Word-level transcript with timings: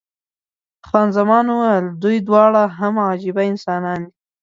خان 0.87 1.07
زمان 1.17 1.45
وویل، 1.49 1.85
دوی 2.01 2.17
دواړه 2.27 2.63
هم 2.79 2.93
عجبه 3.09 3.41
انسانان 3.51 3.99
دي. 4.05 4.13